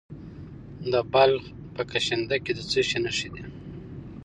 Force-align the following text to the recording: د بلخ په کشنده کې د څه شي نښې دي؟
د 0.91 0.93
بلخ 1.13 1.43
په 1.75 1.81
کشنده 1.91 2.37
کې 2.43 2.51
د 2.57 2.59
څه 2.71 2.79
شي 2.89 2.99
نښې 3.05 3.29
دي؟ 3.35 3.43